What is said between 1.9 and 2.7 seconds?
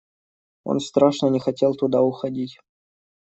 уходить.